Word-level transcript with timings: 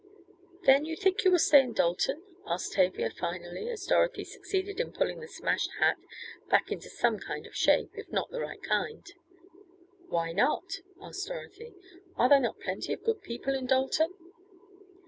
"Then 0.63 0.83
you 0.85 0.95
think 0.95 1.23
you 1.23 1.29
will 1.29 1.37
stay 1.37 1.61
in 1.61 1.73
Dalton?" 1.73 2.23
asked 2.47 2.73
Tavia, 2.73 3.11
finally, 3.11 3.69
as 3.69 3.85
Dorothy 3.85 4.23
succeeded 4.23 4.79
in 4.79 4.91
pulling 4.93 5.19
the 5.19 5.27
smashed 5.27 5.69
hat 5.79 5.97
back 6.49 6.71
into 6.71 6.89
some 6.89 7.19
kind 7.19 7.45
of 7.45 7.55
shape, 7.55 7.91
if 7.93 8.11
not 8.11 8.31
the 8.31 8.39
right 8.41 8.63
kind. 8.63 9.05
"Why 10.07 10.31
not?" 10.31 10.79
asked 10.99 11.27
Dorothy. 11.27 11.75
"Are 12.15 12.27
there 12.27 12.39
not 12.39 12.59
plenty 12.59 12.93
of 12.93 13.03
good 13.03 13.21
people 13.21 13.53
in 13.53 13.67
Dalton?" 13.67 14.15